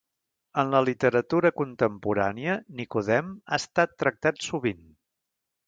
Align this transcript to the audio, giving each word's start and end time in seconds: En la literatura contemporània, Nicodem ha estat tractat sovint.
En 0.61 0.69
la 0.75 0.79
literatura 0.89 1.51
contemporània, 1.61 2.57
Nicodem 2.81 3.31
ha 3.53 3.63
estat 3.65 3.97
tractat 4.03 4.43
sovint. 4.51 4.85